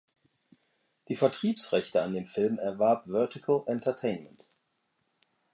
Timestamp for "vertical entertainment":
3.05-4.39